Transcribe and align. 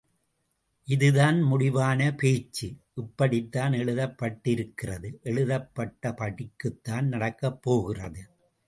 இது 0.87 1.13
தான் 1.13 1.43
முடிவானபேச்சு, 1.43 2.67
இப்படித்தான் 2.95 3.73
எழுதப்பட்டிருக்கிறது, 3.73 5.11
எழுதப்பட்ட 5.23 6.11
படிக்குத்தான் 6.11 7.05
நடக்கப் 7.05 7.61
போகிறது. 7.61 8.23